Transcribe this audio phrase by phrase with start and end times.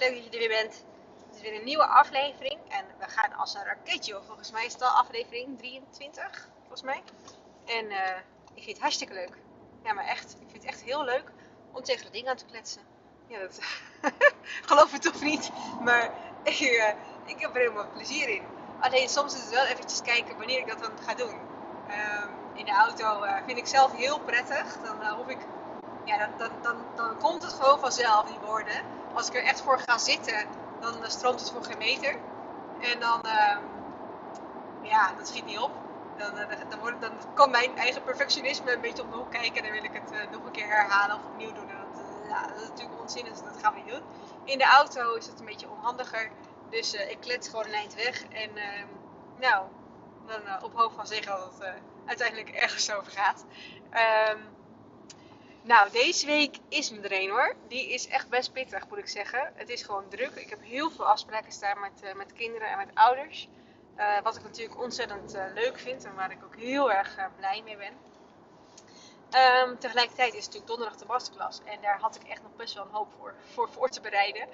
[0.00, 0.84] leuk dat je er weer bent.
[1.26, 4.20] Het is weer een nieuwe aflevering en we gaan als een raketje.
[4.26, 7.02] Volgens mij is het al aflevering 23, volgens mij.
[7.66, 8.16] En uh,
[8.54, 9.36] ik vind het hartstikke leuk.
[9.84, 10.32] Ja, maar echt.
[10.32, 11.32] Ik vind het echt heel leuk
[11.72, 12.82] om tegen de dingen aan te kletsen.
[13.26, 13.58] Ja, dat
[14.70, 15.50] geloof het of niet.
[15.80, 16.04] Maar
[16.42, 16.88] ik, uh,
[17.24, 18.42] ik heb er helemaal plezier in.
[18.80, 21.40] Alleen soms is het wel eventjes kijken wanneer ik dat dan ga doen.
[21.88, 22.24] Uh,
[22.54, 24.76] in de auto uh, vind ik zelf heel prettig.
[24.82, 25.38] Dan hoef ik
[26.04, 28.82] ja, dan, dan, dan, komt het gewoon vanzelf, die woorden.
[29.14, 30.46] Als ik er echt voor ga zitten,
[30.80, 32.16] dan stroomt het voor geen meter.
[32.80, 33.56] En dan, uh,
[34.82, 35.70] ja, dat schiet niet op.
[36.16, 39.56] Dan, uh, dan, wordt, dan kan mijn eigen perfectionisme een beetje om de hoek kijken.
[39.56, 41.68] En dan wil ik het uh, nog een keer herhalen of opnieuw doen.
[41.68, 44.02] En dat, eh, ja, dat is natuurlijk onzin, dus dat gaan we niet doen.
[44.44, 46.30] In de auto is het een beetje onhandiger.
[46.70, 48.22] Dus ik klets gewoon een eind weg.
[48.22, 48.86] En ehm,
[49.38, 49.66] nou,
[50.26, 51.74] dan op hoofd van zeggen dat het
[52.06, 53.44] uiteindelijk ergens over gaat.
[54.32, 54.58] Um,
[55.62, 57.54] nou, deze week is me er hoor.
[57.68, 59.52] Die is echt best pittig, moet ik zeggen.
[59.54, 60.34] Het is gewoon druk.
[60.34, 63.48] Ik heb heel veel afspraken staan met, uh, met kinderen en met ouders.
[63.96, 67.62] Uh, wat ik natuurlijk ontzettend uh, leuk vind en waar ik ook heel erg blij
[67.64, 67.92] mee ben.
[69.68, 71.60] Um, tegelijkertijd is het natuurlijk donderdag de masterclass.
[71.64, 74.48] En daar had ik echt nog best wel een hoop voor, voor, voor te bereiden.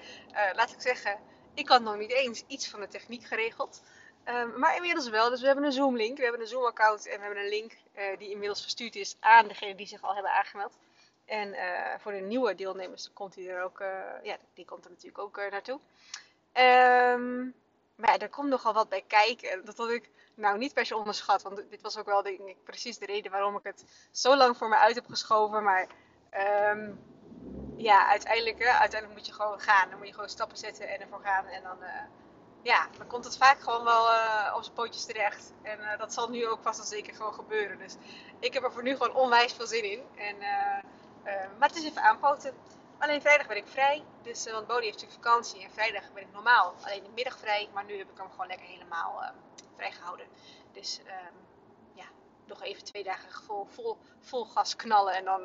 [0.54, 1.18] laat ik zeggen,
[1.54, 3.82] ik had nog niet eens iets van de techniek geregeld.
[4.24, 5.30] Um, maar inmiddels wel.
[5.30, 6.16] Dus we hebben een Zoom link.
[6.16, 7.72] We hebben een Zoom account en we hebben een link
[8.18, 10.78] die inmiddels verstuurd is aan degenen die zich al hebben aangemeld.
[11.26, 13.88] En uh, voor de nieuwe deelnemers komt hij er ook, uh,
[14.22, 15.80] ja, die komt er natuurlijk ook uh, naartoe.
[16.52, 17.54] Um,
[17.94, 19.64] maar ja, er komt nogal wat bij kijken.
[19.64, 21.42] Dat had ik nou niet per se onderschat.
[21.42, 24.68] Want dit was ook wel ik, precies de reden waarom ik het zo lang voor
[24.68, 25.62] me uit heb geschoven.
[25.62, 25.86] Maar
[26.70, 27.00] um,
[27.76, 29.90] ja, uiteindelijk, uiteindelijk moet je gewoon gaan.
[29.90, 31.46] Dan moet je gewoon stappen zetten en ervoor gaan.
[31.46, 31.78] En dan,
[32.62, 34.02] ja, dan komt het vaak gewoon wel
[34.54, 35.52] op zijn pootjes terecht.
[35.62, 37.78] En dat zal nu ook vast en zeker gewoon gebeuren.
[37.78, 37.96] Dus
[38.38, 40.02] ik heb er voor nu gewoon onwijs veel zin in.
[40.16, 40.36] En
[41.58, 42.54] maar het is even aanpoten.
[42.98, 44.04] Alleen vrijdag ben ik vrij.
[44.22, 45.64] Dus, uh, want Bodie heeft natuurlijk vakantie.
[45.64, 47.68] En vrijdag ben ik normaal alleen de middag vrij.
[47.74, 49.28] Maar nu heb ik hem gewoon lekker helemaal uh,
[49.76, 50.26] vrijgehouden.
[50.72, 51.34] Dus ehm,
[51.94, 52.04] ja,
[52.44, 55.14] nog even twee dagen vol, vol, vol gas knallen.
[55.14, 55.42] En dan,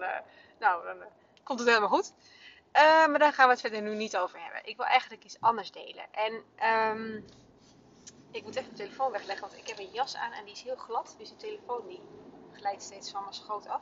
[0.59, 0.97] nou, dan
[1.43, 2.13] komt het helemaal goed.
[3.07, 4.65] maar daar gaan we het verder nu niet over hebben.
[4.65, 6.05] Ik wil eigenlijk iets anders delen.
[6.11, 6.43] En
[8.31, 9.47] ik moet even mijn telefoon wegleggen.
[9.47, 11.15] Want ik heb een jas aan en die is heel glad.
[11.17, 12.01] Dus die telefoon die
[12.53, 13.81] glijdt steeds van mijn schoot af.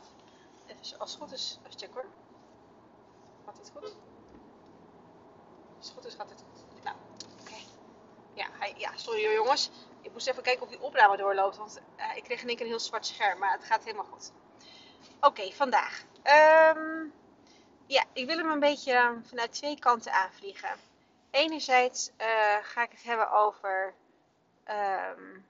[0.69, 2.06] Even als het goed is, even check hoor.
[3.46, 3.96] Gaat dit goed?
[5.78, 6.84] Als het goed is, gaat dit goed.
[6.84, 6.96] Nou,
[7.41, 7.56] oké.
[8.34, 8.47] Ja,
[8.78, 9.69] ja, sorry jongens.
[10.02, 11.58] Ik moest even kijken of die opname doorloopt.
[11.58, 13.40] Want uh, ik kreeg in één keer een heel zwart scherm.
[13.40, 14.31] Maar het gaat helemaal goed.
[15.22, 16.03] Oké, vandaag.
[16.75, 17.13] Um,
[17.85, 20.69] ja, ik wil hem een beetje vanuit twee kanten aanvliegen.
[21.31, 23.94] Enerzijds uh, ga ik het hebben over
[24.69, 25.47] um,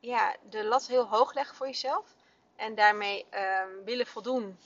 [0.00, 2.14] ja, de lat heel hoog leggen voor jezelf.
[2.56, 4.58] En daarmee um, willen voldoen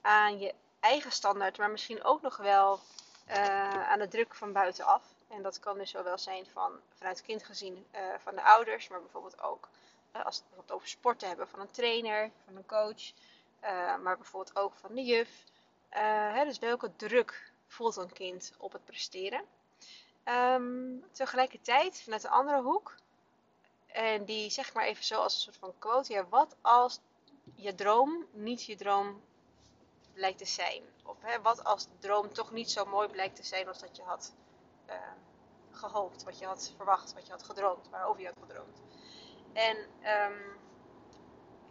[0.00, 2.80] aan je eigen standaard, maar misschien ook nog wel
[3.28, 5.02] uh, aan de druk van buitenaf.
[5.28, 9.00] En dat kan dus zowel zijn van, vanuit kind gezien uh, van de ouders, maar
[9.00, 9.68] bijvoorbeeld ook
[10.16, 13.12] uh, als we het over sporten hebben van een trainer, van een coach,
[14.02, 15.30] maar bijvoorbeeld ook van de juf.
[15.88, 19.44] Hè, dus welke druk voelt een kind op het presteren?
[20.24, 22.94] Um, tegelijkertijd, vanuit de andere hoek,
[23.86, 27.00] en die zeg maar even zo als een soort van quote, ja, wat als
[27.54, 29.22] je droom niet je droom
[30.12, 30.82] blijkt te zijn.
[31.04, 33.96] Of hè, wat als de droom toch niet zo mooi blijkt te zijn als dat
[33.96, 34.34] je had
[34.88, 34.94] uh,
[35.70, 38.82] gehoopt, wat je had verwacht, wat je had gedroomd, waarover je had gedroomd.
[39.52, 39.76] En
[40.26, 40.58] um,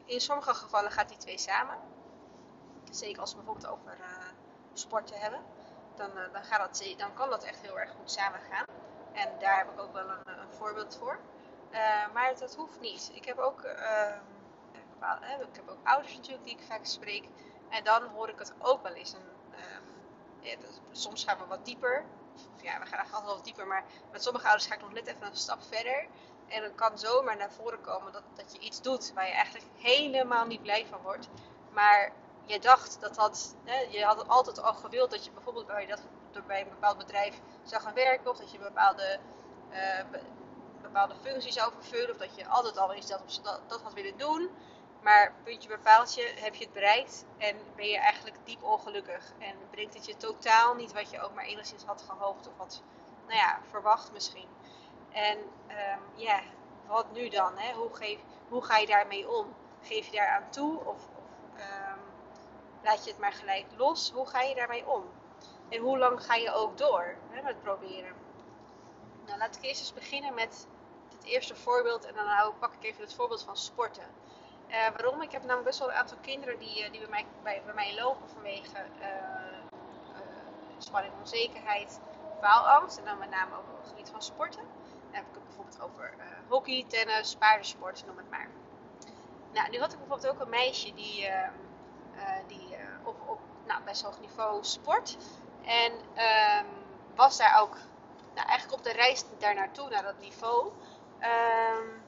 [0.06, 1.78] in sommige gevallen gaat die twee samen.
[2.92, 4.08] Zeker als we bijvoorbeeld over uh,
[4.74, 5.42] sporten hebben.
[5.96, 8.66] Dan, uh, dan, gaat dat, dan kan dat echt heel erg goed samen gaan.
[9.14, 11.20] En daar heb ik ook wel een, een voorbeeld voor.
[12.14, 13.12] maar dat hoeft niet.
[13.14, 14.20] Ik heb ook ehm,
[15.42, 17.28] ik heb ook ouders natuurlijk die ik vaak spreek.
[17.70, 19.14] En dan hoor ik het ook wel eens.
[19.14, 19.84] Een, um,
[20.40, 20.56] ja,
[20.92, 22.06] soms gaan we wat dieper.
[22.62, 23.68] Ja, we gaan eigenlijk altijd wat dieper.
[23.68, 26.08] Maar met sommige ouders ga ik nog net even een stap verder.
[26.48, 29.66] En dan kan zomaar naar voren komen dat, dat je iets doet waar je eigenlijk
[29.78, 31.30] helemaal niet blij van wordt.
[31.72, 32.12] Maar
[32.46, 36.02] je dacht dat dat, hè, je had altijd al gewild dat je bijvoorbeeld bij, dat,
[36.48, 38.32] bij een bepaald bedrijf zou gaan werken.
[38.32, 39.20] Of dat je bepaalde,
[39.72, 40.20] uh,
[40.82, 42.12] bepaalde functies zou vervullen.
[42.12, 44.50] Of dat je altijd al eens dat, dat, dat had willen doen.
[45.04, 49.34] Maar puntje bij paaltje heb je het bereikt en ben je eigenlijk diep ongelukkig.
[49.40, 52.84] En brengt het je totaal niet wat je ook maar enigszins had gehoopt of had
[53.28, 54.48] nou ja, verwacht misschien.
[55.12, 56.42] En um, ja,
[56.88, 57.58] wat nu dan?
[57.58, 57.74] Hè?
[57.74, 58.20] Hoe, geef,
[58.50, 59.56] hoe ga je daarmee om?
[59.82, 62.00] Geef je daaraan toe of, of um,
[62.84, 64.12] laat je het maar gelijk los?
[64.12, 65.04] Hoe ga je daarmee om?
[65.70, 68.16] En hoe lang ga je ook door hè, met proberen?
[69.26, 70.68] Nou, laat ik eerst eens beginnen met
[71.12, 74.06] het eerste voorbeeld en dan pak ik even het voorbeeld van sporten.
[74.74, 75.22] Uh, waarom?
[75.22, 77.74] Ik heb namelijk best wel een aantal kinderen die, uh, die bij, mij, bij, bij
[77.74, 79.78] mij lopen vanwege uh,
[80.78, 82.00] spanning onzekerheid.
[82.42, 82.98] faalangst.
[82.98, 84.62] En dan met name ook op het gebied van sporten.
[84.62, 86.14] Dan heb ik het bijvoorbeeld over
[86.48, 88.48] hockey, tennis, paardensport, noem het maar.
[89.52, 91.30] Nou, nu had ik bijvoorbeeld ook een meisje die,
[92.48, 95.18] die op, op nou, best hoog niveau sport.
[95.66, 96.68] En um,
[97.16, 97.78] was daar ook
[98.34, 100.72] nou, eigenlijk op de reis daar naartoe, naar dat niveau.
[101.20, 102.03] Um,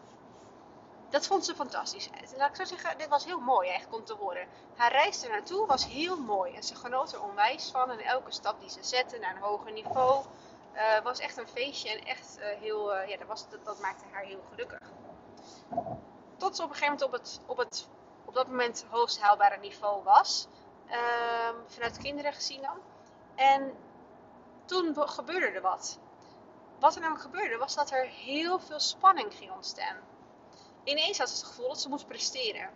[1.10, 2.10] dat vond ze fantastisch.
[2.38, 4.48] Laat ik zo zeggen, dit was heel mooi eigenlijk om te horen.
[4.76, 6.54] Haar reis er naartoe was heel mooi.
[6.54, 7.92] En ze genoot er onwijs van.
[7.92, 10.26] En elke stap die ze zette naar een hoger niveau
[10.74, 11.90] uh, was echt een feestje.
[11.90, 14.82] En echt uh, heel, ja, dat, was, dat, maakte haar heel gelukkig.
[16.38, 17.88] Tot ze op een gegeven moment op, het, op, het,
[18.26, 20.48] op dat moment hoogst haalbare niveau was.
[20.88, 22.78] Ehm, vanuit kinderen gezien dan.
[23.36, 23.74] En
[24.66, 26.00] toen gebeurde er wat.
[26.80, 29.98] Wat er namelijk gebeurde was dat er heel veel spanning ging ontstaan
[30.86, 32.70] ineens had ze het gevoel dat ze moest presteren.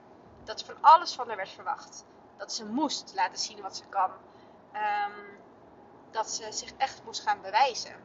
[0.43, 2.05] Dat van alles van haar werd verwacht.
[2.37, 4.11] Dat ze moest laten zien wat ze kan.
[4.73, 5.37] Um,
[6.11, 7.95] dat ze zich echt moest gaan bewijzen.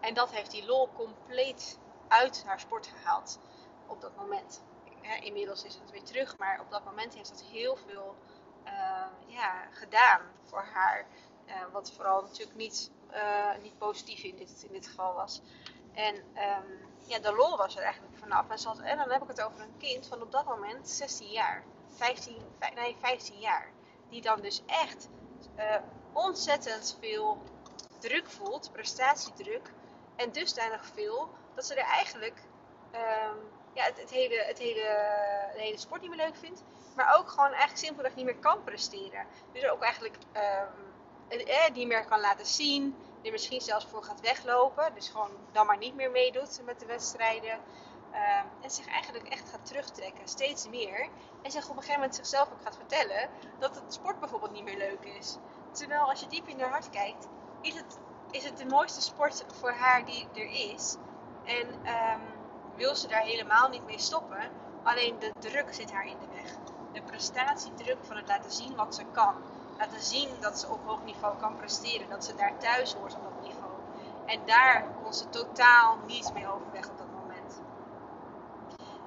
[0.00, 3.38] En dat heeft die lol compleet uit haar sport gehaald.
[3.86, 4.62] Op dat moment.
[5.20, 6.38] inmiddels is het weer terug.
[6.38, 8.16] Maar op dat moment heeft dat heel veel
[8.64, 11.06] uh, ja, gedaan voor haar.
[11.46, 15.40] Uh, wat vooral natuurlijk niet, uh, niet positief in dit, in dit geval was.
[15.94, 18.66] En um, ja, de lol was er eigenlijk vanaf.
[18.78, 21.64] En, en dan heb ik het over een kind van op dat moment 16 jaar.
[21.96, 22.36] 15,
[22.74, 23.70] nee, 15 jaar.
[24.08, 25.08] Die dan dus echt
[25.58, 25.76] uh,
[26.12, 27.42] ontzettend veel
[27.98, 29.72] druk voelt, prestatiedruk.
[30.16, 32.42] En dusdanig veel dat ze er eigenlijk
[32.94, 33.36] um,
[33.72, 35.08] ja, het, hele, het, hele,
[35.54, 36.62] de hele sport niet meer leuk vindt.
[36.96, 39.26] Maar ook gewoon eigenlijk simpelweg niet meer kan presteren.
[39.52, 40.16] Dus ook eigenlijk
[41.28, 44.94] um, niet meer kan laten zien er misschien zelfs voor gaat weglopen.
[44.94, 47.58] Dus gewoon dan maar niet meer meedoet met de wedstrijden.
[48.12, 51.08] Um, en zich eigenlijk echt gaat terugtrekken, steeds meer.
[51.42, 54.64] En zich op een gegeven moment zichzelf ook gaat vertellen dat het sport bijvoorbeeld niet
[54.64, 55.38] meer leuk is.
[55.70, 57.28] Terwijl als je diep in haar hart kijkt,
[57.60, 57.98] is het,
[58.30, 60.96] is het de mooiste sport voor haar die er is.
[61.44, 62.20] En um,
[62.76, 64.50] wil ze daar helemaal niet mee stoppen.
[64.82, 66.56] Alleen de druk zit haar in de weg.
[66.92, 69.34] De prestatiedruk van het laten zien wat ze kan
[69.78, 72.08] laten zien dat ze op hoog niveau kan presteren.
[72.08, 73.72] Dat ze daar thuis hoort op dat niveau.
[74.26, 77.11] En daar kon ze totaal niets mee overweg op dat.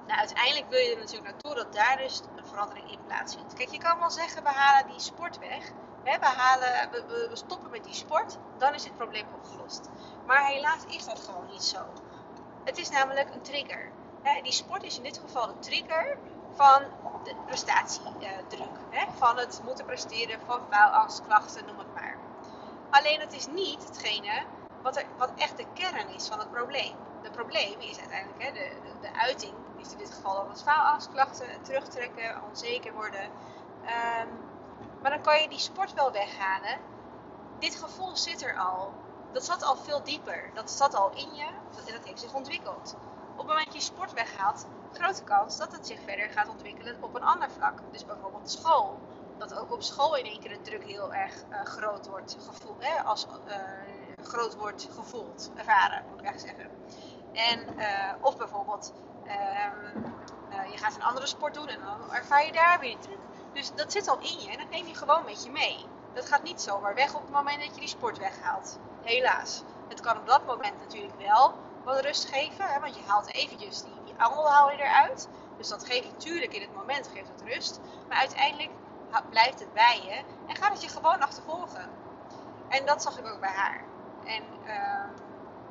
[0.06, 3.54] Nou, uiteindelijk wil je er natuurlijk naartoe dat daar dus een verandering in plaatsvindt.
[3.54, 5.72] Kijk, je kan wel zeggen, we halen die sport weg.
[6.02, 8.38] we, halen, we, stoppen met die sport.
[8.58, 9.88] Dan is het probleem opgelost.
[10.26, 11.78] Maar helaas is dat gewoon niet zo.
[12.64, 13.90] Het is namelijk een trigger.
[14.42, 16.18] die sport is in dit geval de trigger
[16.54, 16.82] van
[17.24, 18.78] de prestatiedruk.
[18.90, 19.06] Hè?
[19.16, 22.16] Van het moeten presteren, van faalangst, klachten, noem het maar.
[22.90, 24.44] Alleen het is niet hetgene
[24.82, 26.94] wat, wat echt de kern is van het probleem.
[27.22, 28.70] Het probleem is uiteindelijk hè, de,
[29.00, 33.24] de, uiting, is in dit geval dan het faalangstklachten, terugtrekken, onzeker worden.
[33.24, 34.28] Um,
[35.02, 36.78] maar dan kan je die sport wel weghalen.
[37.58, 38.92] Dit gevoel zit er al.
[39.32, 40.50] Dat zat al veel dieper.
[40.54, 41.46] Dat zat al in je.
[41.76, 42.96] Dat, dat heeft zich ontwikkeld.
[43.32, 46.96] Op het moment dat je sport weghaalt, grote kans dat het zich verder gaat ontwikkelen
[47.00, 47.78] op een ander vlak.
[47.90, 48.98] Dus bijvoorbeeld school.
[49.38, 52.84] Dat ook op school in één keer de druk heel erg uh, groot wordt gevoeld.
[52.84, 53.54] Hè, als uh,
[54.22, 56.76] groot wordt gevoeld, ervaren moet ik eigenlijk zeggen.
[57.32, 58.92] En, uh, of bijvoorbeeld,
[59.26, 63.18] ehm, je gaat een andere sport doen en dan ervaar je daar weer druk.
[63.52, 65.86] Dus dat zit al in je en dat neem je gewoon met je mee.
[66.12, 68.78] Dat gaat niet zomaar weg op het moment dat je die sport weghaalt.
[69.02, 69.62] Helaas.
[69.88, 71.54] Het kan op dat moment natuurlijk wel
[71.84, 72.64] wat rust geven.
[72.64, 75.28] Hè, want je haalt eventjes die, die angel eruit.
[75.56, 77.80] Dus dat geeft natuurlijk in het moment geeft het rust.
[78.08, 78.70] Maar uiteindelijk
[79.30, 81.90] blijft het bij je en gaat het je gewoon achtervolgen.
[82.68, 83.84] En dat zag ik ook bij haar.
[84.24, 85.04] En uh,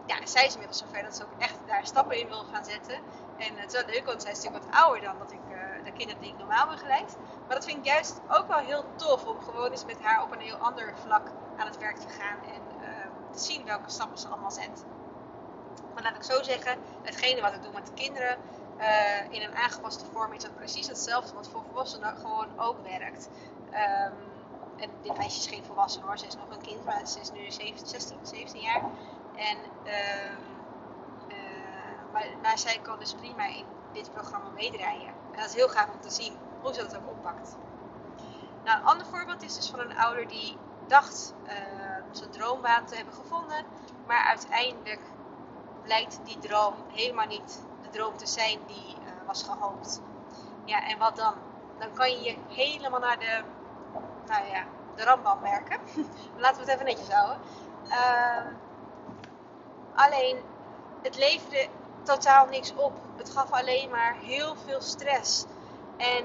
[0.05, 2.95] ja, zij is inmiddels zover dat ze ook echt daar stappen in wil gaan zetten.
[3.37, 5.83] En het is wel leuk, want zij is natuurlijk wat ouder dan dat ik, uh,
[5.83, 7.17] de kinderen die ik normaal begeleid.
[7.47, 10.31] Maar dat vind ik juist ook wel heel tof om gewoon eens met haar op
[10.31, 12.37] een heel ander vlak aan het werk te gaan.
[12.43, 12.87] En uh,
[13.31, 14.85] te zien welke stappen ze allemaal zet.
[15.93, 18.37] Maar laat ik zo zeggen, hetgene wat ik doe met de kinderen
[18.79, 23.29] uh, in een aangepaste vorm is dat precies hetzelfde wat voor volwassenen gewoon ook werkt.
[23.71, 24.33] Um,
[24.77, 27.31] en dit meisje is geen volwassene hoor, ze is nog een kind, maar ze is
[27.31, 28.81] nu 17, 16, 17 jaar.
[29.37, 30.31] En, uh,
[31.27, 35.13] uh, maar, maar, zij kan dus prima in dit programma meedraaien.
[35.31, 37.55] En dat is heel gaaf om te zien hoe ze dat ook oppakt.
[38.63, 41.51] Nou, een ander voorbeeld is dus van een ouder die dacht uh,
[42.11, 43.65] zijn droombaan te hebben gevonden,
[44.07, 45.01] maar uiteindelijk
[45.83, 50.01] blijkt die droom helemaal niet de droom te zijn die uh, was gehoopt.
[50.65, 51.33] Ja, en wat dan?
[51.79, 53.41] Dan kan je je helemaal naar de,
[54.25, 54.63] nou ja,
[54.95, 55.79] de rambam werken.
[56.37, 57.39] Laten we het even netjes houden.
[57.85, 58.45] Uh,
[59.95, 60.37] alleen,
[61.01, 61.67] het leverde
[62.03, 62.93] totaal niks op.
[63.15, 65.45] Het gaf alleen maar heel veel stress.
[65.97, 66.23] En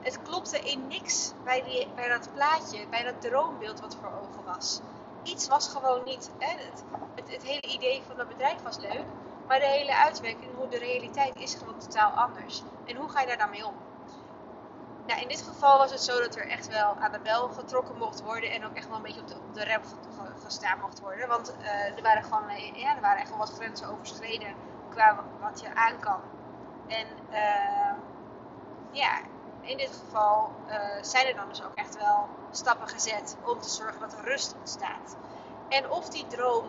[0.00, 4.80] het klopte in niks bij, bij dat plaatje, bij dat droombeeld wat voor ogen was.
[5.22, 6.30] iets was gewoon niet.
[6.38, 6.84] Het,
[7.30, 9.04] het, hele idee van het bedrijf was leuk,
[9.46, 12.62] maar de hele uitwerking, hoe de realiteit is gewoon totaal anders.
[12.84, 13.74] En hoe ga je daar dan mee om?
[15.06, 17.96] Nou, in dit geval was het zo dat er echt wel aan de bel getrokken
[17.98, 19.80] mocht worden en ook echt wel een beetje op de, op rem
[20.44, 21.28] gestaan mocht worden.
[21.28, 22.44] Want uh, er waren gewoon
[22.74, 24.54] ja, er waren echt wel wat grenzen overschreden
[24.90, 26.20] qua wat je aan kan.
[26.86, 27.94] En uh,
[28.90, 29.20] ja,
[29.60, 30.50] in dit geval
[31.00, 34.54] zijn er dan dus ook echt wel stappen gezet om te zorgen dat er rust
[34.58, 35.16] ontstaat.
[35.68, 36.64] En of die droom,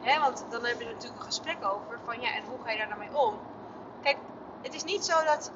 [0.00, 2.78] hè, want dan hebben we natuurlijk een gesprek over van ja, en hoe ga je
[2.78, 3.38] daar nou mee om?
[4.02, 4.16] Kijk,
[4.62, 5.50] het is niet zo dat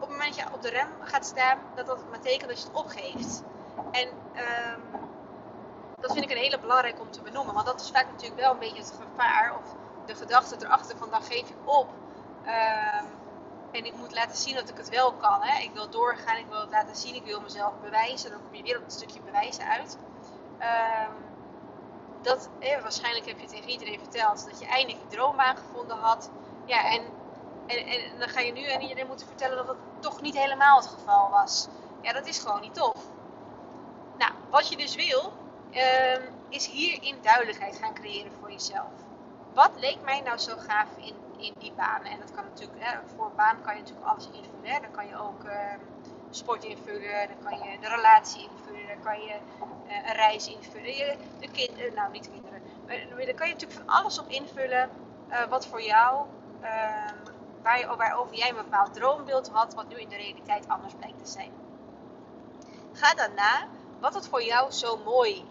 [0.00, 2.68] op het moment dat je op de rem gaat staan, dat dat betekent dat je
[2.68, 3.42] het opgeeft.
[3.90, 4.82] En um,
[6.00, 8.52] dat vind ik een hele belangrijke om te benoemen, want dat is vaak natuurlijk wel
[8.52, 9.74] een beetje het gevaar of
[10.06, 11.88] de gedachte erachter van dan geef ik op.
[12.46, 13.06] Um,
[13.72, 15.42] en ik moet laten zien dat ik het wel kan.
[15.42, 15.62] Hè?
[15.62, 18.30] Ik wil doorgaan, ik wil het laten zien, ik wil mezelf bewijzen.
[18.30, 19.98] Dan kom je weer op een stukje bewijzen uit.
[20.58, 21.14] Um,
[22.22, 22.48] dat,
[22.82, 26.30] waarschijnlijk heb je tegen iedereen verteld dat je eindelijk je droombaan gevonden had.
[26.64, 27.02] Ja, en,
[27.76, 30.86] en, dan ga je nu aan iedereen moeten vertellen dat het toch niet helemaal het
[30.86, 31.68] geval was.
[32.02, 32.96] Ja, dat is gewoon niet tof.
[34.18, 35.32] Nou, wat je dus wil,
[35.72, 38.92] um, is hierin duidelijkheid gaan creëren voor jezelf.
[39.54, 42.04] Wat leek mij nou zo gaaf in in die baan.
[42.04, 44.82] En dat kan natuurlijk, hè, voor een baan kan je natuurlijk alles invullen.
[44.82, 45.52] Dan kan je ook uh,
[46.30, 49.34] sport invullen, dan kan je de relatie invullen, dan kan je
[49.86, 51.18] uh, een reis invullen.
[51.40, 52.62] De kind, uh, nou, niet de kinderen.
[52.86, 54.90] Maar, dan kan je natuurlijk van alles op invullen
[55.28, 56.26] eh, wat voor jou,
[56.60, 57.14] ehm,
[57.62, 61.52] waarover jij een bepaald droombeeld had, wat nu in de realiteit anders blijkt te zijn.
[62.92, 63.66] Ga daarna
[64.00, 65.48] wat het voor jou zo mooi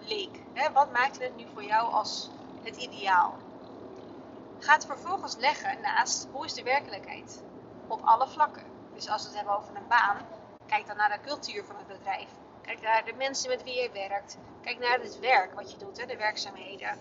[0.00, 0.42] leek.
[0.52, 0.72] Hè?
[0.72, 2.30] Wat maakte het nu voor jou als
[2.62, 3.34] het ideaal?
[4.58, 7.42] Ga het vervolgens leggen naast hoe is de werkelijkheid
[7.86, 8.64] op alle vlakken.
[8.94, 10.16] Dus als we het hebben over een baan,
[10.66, 12.28] kijk dan naar de cultuur van het bedrijf.
[12.62, 14.38] Kijk naar de mensen met wie je werkt.
[14.62, 16.98] Kijk naar het werk wat je doet, hè, de werkzaamheden.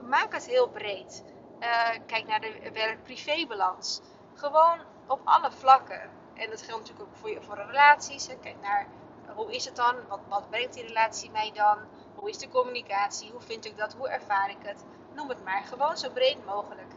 [0.00, 1.24] Maak het heel breed.
[1.60, 4.00] Uh, kijk naar de werk-privé-balans.
[4.34, 6.10] Gewoon op alle vlakken.
[6.34, 8.26] En dat geldt natuurlijk ook voor, voor relaties.
[8.40, 8.86] Kijk naar
[9.34, 9.94] hoe is het dan?
[10.08, 11.78] Wat, wat brengt die relatie mij dan?
[12.14, 13.30] Hoe is de communicatie?
[13.30, 13.94] Hoe vind ik dat?
[13.94, 14.84] Hoe ervaar ik het?
[15.14, 15.62] Noem het maar.
[15.64, 16.92] Gewoon zo breed mogelijk.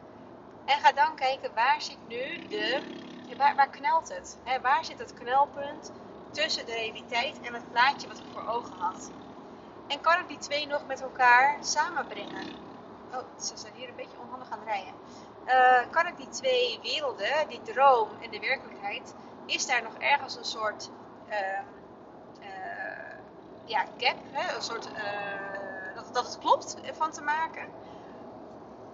[0.65, 2.81] En ga dan kijken waar zit nu de.
[3.37, 4.37] Waar, waar knelt het?
[4.43, 5.91] Hè, waar zit het knelpunt
[6.31, 9.11] tussen de realiteit en het plaatje wat ik voor ogen had?
[9.87, 12.70] En kan ik die twee nog met elkaar samenbrengen?
[13.13, 14.93] Oh, ze zijn hier een beetje onhandig aan het rijden.
[15.47, 19.15] Uh, kan ik die twee werelden, die droom en de werkelijkheid,
[19.45, 20.89] is daar nog ergens een soort
[21.29, 21.37] uh,
[22.39, 23.17] uh,
[23.65, 24.55] ja, gap, hè?
[24.55, 27.69] een soort uh, dat, dat het klopt van te maken?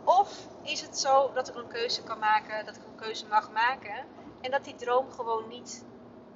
[0.03, 3.51] Of is het zo dat ik een keuze kan maken, dat ik een keuze mag
[3.51, 4.05] maken
[4.41, 5.85] en dat die droom gewoon niet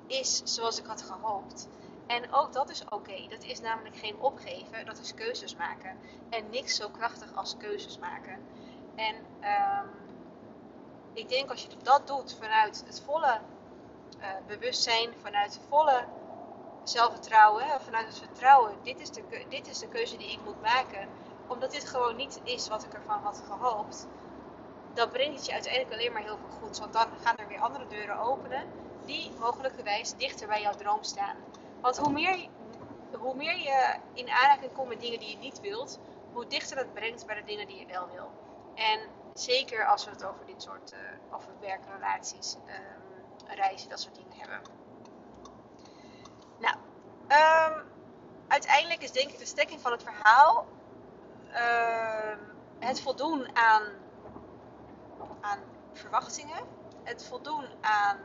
[0.07, 1.67] is zoals ik had gehoopt?
[2.15, 3.27] En ook dat is oké.
[3.29, 5.97] Dat is namelijk geen opgeven, dat is keuzes maken.
[6.29, 8.39] En niks zo krachtig als keuzes maken.
[8.95, 9.89] En um,
[11.13, 13.39] ik denk als je dat doet vanuit het volle
[14.19, 16.03] uh, bewustzijn, vanuit het volle
[16.83, 21.07] zelfvertrouwen, vanuit het vertrouwen, dit is, de, dit is de keuze die ik moet maken
[21.47, 24.07] omdat dit gewoon niet is wat ik ervan had gehoopt,
[24.93, 26.79] dan brengt het je uiteindelijk alleen maar heel veel goeds.
[26.79, 28.63] Want dan gaan er weer andere deuren openen
[29.05, 31.35] die mogelijkerwijs dichter bij jouw droom staan.
[31.81, 32.47] Want hoe meer,
[33.19, 35.99] hoe meer je in aanraking komt met dingen die je niet wilt,
[36.33, 38.31] hoe dichter het brengt bij de dingen die je wel wil.
[38.75, 38.99] En
[39.33, 44.33] zeker als we het over dit soort uh, over werkrelaties, um, reizen, dat soort dingen
[44.37, 44.61] hebben.
[46.59, 46.75] Nou,
[47.27, 47.83] um,
[48.47, 50.67] uiteindelijk is denk ik de stekking van het verhaal
[51.49, 52.37] uh,
[52.79, 53.83] het voldoen aan,
[55.41, 55.59] aan
[55.93, 56.63] verwachtingen,
[57.03, 58.17] het voldoen aan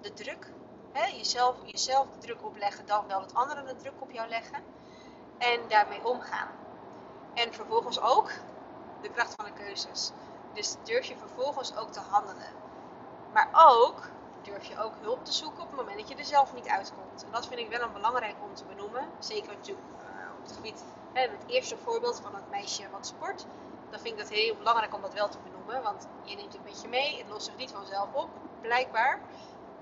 [0.00, 0.52] de druk,
[0.92, 4.62] hè, jezelf, jezelf de druk opleggen, dan wel dat anderen de druk op jou leggen
[5.38, 6.48] en daarmee omgaan.
[7.34, 8.30] En vervolgens ook
[9.02, 10.12] de kracht van de keuzes.
[10.52, 12.52] Dus durf je vervolgens ook te handelen.
[13.32, 14.08] Maar ook
[14.42, 17.24] durf je ook hulp te zoeken op het moment dat je er zelf niet uitkomt.
[17.24, 19.08] En dat vind ik wel een belangrijk om te benoemen.
[19.18, 23.46] Zeker natuurlijk uh, op het gebied en het eerste voorbeeld van het meisje wat sport.
[23.90, 25.82] Dan vind ik het heel belangrijk om dat wel te benoemen.
[25.82, 27.18] Want je neemt het met je mee.
[27.18, 28.28] Het lost zich niet vanzelf op,
[28.60, 29.20] blijkbaar.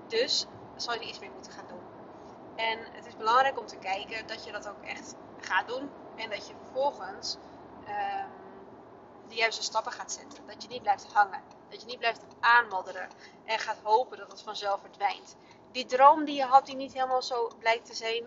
[0.07, 0.45] Dus
[0.81, 1.81] zal je er iets mee moeten gaan doen.
[2.55, 5.89] En het is belangrijk om te kijken dat je dat ook echt gaat doen.
[6.15, 7.37] En dat je vervolgens
[7.87, 8.31] um,
[9.27, 10.47] de juiste stappen gaat zetten.
[10.47, 11.41] Dat je niet blijft hangen.
[11.69, 13.09] Dat je niet blijft aanmodderen.
[13.45, 15.35] En gaat hopen dat het vanzelf verdwijnt.
[15.71, 18.23] Die droom die je had, die niet helemaal zo blijkt te zijn.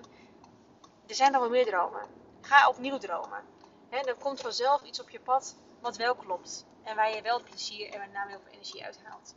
[1.07, 2.07] Er zijn nog wel meer dromen.
[2.41, 3.45] Ga opnieuw dromen.
[3.89, 6.67] He, dan komt vanzelf iets op je pad wat wel klopt.
[6.83, 9.35] En waar je wel plezier en met name heel veel energie uithaalt.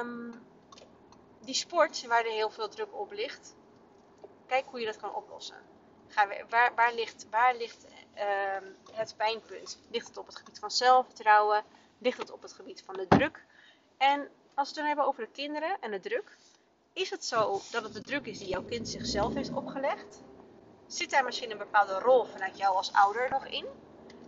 [0.00, 0.46] Um,
[1.44, 3.54] die sport waar er heel veel druk op ligt.
[4.46, 5.56] Kijk hoe je dat kan oplossen.
[6.48, 9.78] Waar, waar ligt, waar ligt ehm, het pijnpunt?
[9.90, 11.64] Ligt het op het gebied van zelfvertrouwen?
[11.98, 13.44] Ligt het op het gebied van de druk?
[13.96, 14.20] En
[14.54, 16.36] als we het dan hebben over de kinderen en de druk,
[16.92, 20.22] is het zo dat het de druk is die jouw kind zichzelf heeft opgelegd?
[20.86, 23.66] Zit daar misschien een bepaalde rol vanuit jou als ouder nog in?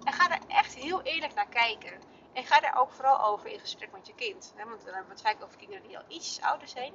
[0.04, 2.00] En ga er echt heel eerlijk naar kijken.
[2.35, 4.53] En ga daar ook vooral over in gesprek met je kind.
[4.57, 6.93] Want dan hebben we het vaak over kinderen die al iets ouder zijn.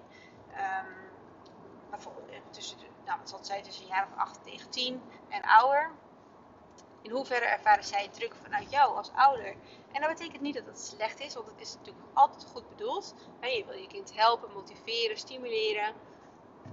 [1.89, 5.01] Bijvoorbeeld eh, tussen, de, nou, zal het zijn, tussen een jaar of 8 tegen 10
[5.29, 5.91] en ouder.
[7.01, 9.55] In hoeverre ervaren zij druk vanuit jou als ouder?
[9.91, 13.13] En dat betekent niet dat het slecht is, want het is natuurlijk altijd goed bedoeld.
[13.41, 15.93] Je wil je kind helpen, motiveren, stimuleren.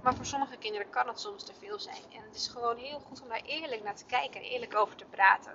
[0.03, 2.03] Maar voor sommige kinderen kan het soms te veel zijn.
[2.11, 4.95] En het is gewoon heel goed om daar eerlijk naar te kijken en eerlijk over
[4.95, 5.51] te praten.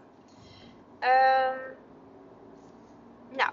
[1.00, 1.76] Um,
[3.36, 3.52] nou,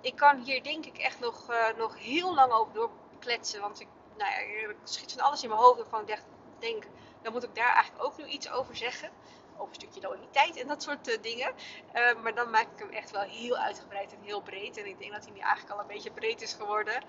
[0.00, 3.60] ik kan hier denk ik echt nog, uh, nog heel lang over doorkletsen.
[3.60, 5.92] Want ik, nou ja, schiet van alles in mijn hoofd.
[5.92, 6.20] En ik denk,
[6.58, 6.84] denk,
[7.22, 9.10] dan moet ik daar eigenlijk ook nu iets over zeggen.
[9.52, 11.54] Over een stukje loyaliteit en dat soort uh, dingen.
[11.94, 14.76] Uh, maar dan maak ik hem echt wel heel uitgebreid en heel breed.
[14.76, 17.02] En ik denk dat hij nu eigenlijk al een beetje breed is geworden.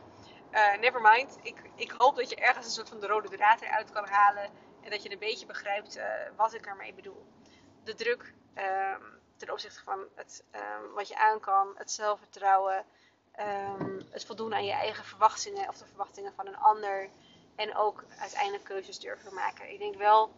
[0.79, 1.37] Never mind.
[1.41, 4.49] Ik, ik hoop dat je ergens een soort van de rode draad eruit kan halen.
[4.81, 5.99] En dat je een beetje begrijpt
[6.35, 7.25] wat ik ermee bedoel.
[7.83, 9.01] De druk ehm,
[9.43, 12.85] ten opzichte van het, um, wat je aan kan, het zelfvertrouwen,
[13.39, 17.09] um, het voldoen aan je eigen verwachtingen of de verwachtingen van een ander.
[17.55, 19.71] En ook uiteindelijk keuzes durven maken.
[19.71, 20.31] Ik denk wel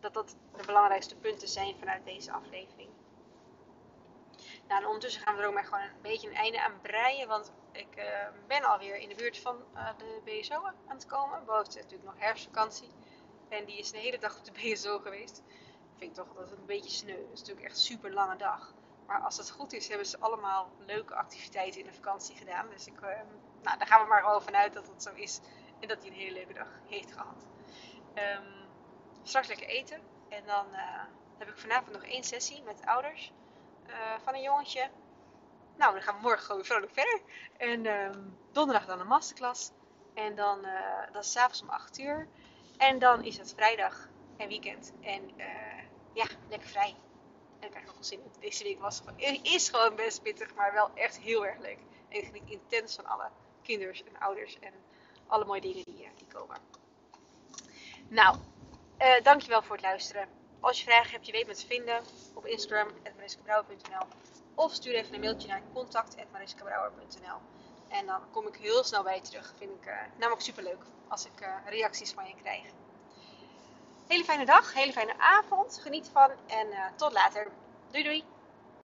[0.00, 2.90] dat dat de belangrijkste punten zijn vanuit deze aflevering.
[4.68, 7.28] Nou, en ondertussen gaan we er ook maar gewoon een beetje een einde aan breien.
[7.28, 8.04] Want ik uh,
[8.46, 11.44] ben alweer in de buurt van uh, de BSO aan het komen.
[11.44, 12.90] Boven is natuurlijk nog herfstvakantie.
[13.48, 15.42] En die is de hele dag op de BSO geweest
[15.98, 17.16] vind ik toch het een beetje sneu.
[17.16, 18.74] Het is natuurlijk echt een super lange dag.
[19.06, 22.68] Maar als het goed is, hebben ze allemaal leuke activiteiten in de vakantie gedaan.
[22.68, 23.08] Dus ik, uh,
[23.62, 25.40] nou, daar gaan we maar gewoon vanuit dat het zo is.
[25.80, 27.46] En dat hij een hele leuke dag heeft gehad.
[28.14, 28.68] Um,
[29.22, 30.00] straks lekker eten.
[30.28, 31.02] En dan uh,
[31.38, 33.32] heb ik vanavond nog één sessie met ouders
[33.86, 34.90] uh, van een jongetje.
[35.76, 37.20] Nou, dan gaan we morgen gewoon vrolijk verder.
[37.56, 39.70] En um, donderdag dan een masterclass.
[40.14, 42.28] En dan, uh, dat is s'avonds om 8 uur.
[42.76, 44.92] En dan is het vrijdag en weekend.
[45.00, 45.30] En
[46.14, 46.94] ja, lekker vrij.
[47.58, 48.30] En ik krijg nog wel zin in.
[48.40, 49.02] Deze week was,
[49.42, 51.78] is gewoon best pittig, maar wel echt heel erg leuk.
[52.08, 53.30] En ik geniet intens van alle
[53.62, 54.72] kinders en ouders en
[55.26, 56.56] alle mooie dingen die, die komen.
[58.08, 58.36] Nou,
[58.98, 60.28] uh, dankjewel voor het luisteren.
[60.60, 62.02] Als je vragen hebt, je weet me te vinden
[62.34, 64.06] op Instagram, mariskebrouwer.nl
[64.54, 67.38] of stuur even een mailtje naar contact.mariskebrouwer.nl
[67.88, 69.54] En dan kom ik heel snel bij je terug.
[69.56, 72.64] Vind ik uh, namelijk super leuk als ik reacties van je krijg.
[74.06, 75.80] Hele fijne dag, hele fijne avond.
[75.82, 77.48] Geniet ervan en uh, tot later.
[77.90, 78.33] Doei doei!